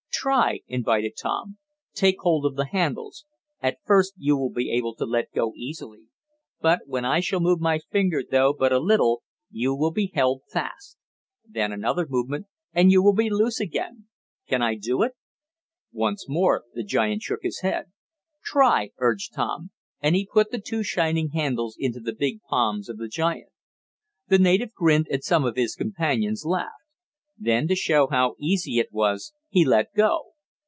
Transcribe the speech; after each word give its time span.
"Try," 0.21 0.59
invited 0.67 1.17
Tom. 1.17 1.57
"Take 1.95 2.17
hold 2.19 2.45
of 2.45 2.55
the 2.55 2.67
handles. 2.67 3.25
At 3.59 3.79
first 3.83 4.13
you 4.17 4.37
will 4.37 4.51
be 4.51 4.69
able 4.69 4.93
to 4.97 5.05
let 5.05 5.31
go 5.31 5.51
easily. 5.55 6.03
But, 6.61 6.81
when 6.85 7.05
I 7.05 7.21
shall 7.21 7.39
move 7.39 7.59
my 7.59 7.79
finger 7.79 8.21
though 8.29 8.53
but 8.53 8.71
a 8.71 8.77
little, 8.77 9.23
you 9.49 9.73
will 9.73 9.89
be 9.89 10.11
held 10.13 10.43
fast. 10.47 10.99
Then, 11.43 11.71
another 11.71 12.05
movement, 12.07 12.45
and 12.71 12.91
you 12.91 13.01
will 13.01 13.15
be 13.15 13.31
loose 13.31 13.59
again. 13.59 14.09
Can 14.47 14.61
I 14.61 14.75
do 14.75 15.01
it?" 15.01 15.13
Once 15.91 16.29
more 16.29 16.65
the 16.75 16.83
giant 16.83 17.23
shook 17.23 17.41
his 17.41 17.61
head. 17.61 17.85
"Try," 18.43 18.91
urged 18.99 19.33
Tom, 19.33 19.71
and 20.01 20.15
he 20.15 20.29
put 20.31 20.51
the 20.51 20.61
two 20.61 20.83
shining 20.83 21.29
handles 21.29 21.75
into 21.79 21.99
the 21.99 22.13
big 22.13 22.43
palms 22.43 22.89
of 22.89 22.99
the 22.99 23.07
giant. 23.07 23.49
The 24.27 24.37
native 24.37 24.75
grinned 24.75 25.07
and 25.09 25.23
some 25.23 25.45
of 25.45 25.55
his 25.55 25.73
companions 25.73 26.45
laughed. 26.45 26.69
Then 27.43 27.67
to 27.69 27.75
show 27.75 28.05
how 28.05 28.35
easy 28.37 28.77
it 28.77 28.91
was 28.91 29.33
he 29.49 29.65
let 29.65 29.91
go. 29.95 30.27